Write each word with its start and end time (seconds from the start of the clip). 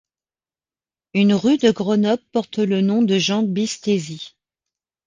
Une 1.13 1.35
rue 1.35 1.59
de 1.59 1.69
Grenoble 1.69 2.23
porte 2.31 2.57
le 2.57 2.81
nom 2.81 3.03
de 3.03 3.19
Jean 3.19 3.43
Bistési. 3.43 4.33